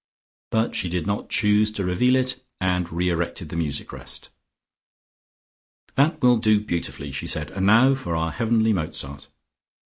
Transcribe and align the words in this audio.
But 0.49 0.73
she 0.75 0.89
did 0.89 1.05
not 1.05 1.29
choose 1.29 1.69
to 1.73 1.83
reveal 1.85 2.15
it 2.15 2.43
and 2.59 2.91
re 2.91 3.09
erected 3.09 3.49
the 3.49 3.55
music 3.55 3.93
rest. 3.93 4.31
"That 5.93 6.23
will 6.23 6.37
do 6.37 6.59
beautifully," 6.59 7.11
she 7.11 7.27
said. 7.27 7.51
"And 7.51 7.67
now 7.67 7.93
for 7.93 8.15
our 8.15 8.31
heavenly 8.31 8.73
Mozart. 8.73 9.27